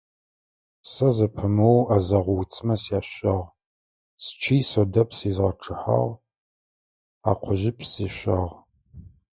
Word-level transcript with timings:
Сэ 0.91 1.07
зэпымыоу 1.15 1.79
ӏэзэгъу 1.87 2.39
уцмэ 2.41 2.75
сяшъуагъ, 2.83 3.51
счый 4.23 4.61
содэпс 4.69 5.17
изгъэчъыхьагъ, 5.29 6.11
хьакъужъыпс 7.21 7.87
сешъуагъ. 7.93 8.55